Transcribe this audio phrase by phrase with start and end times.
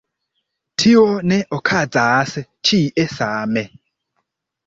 [0.83, 1.01] Tio
[1.31, 2.33] ne okazas
[2.69, 3.67] ĉie same.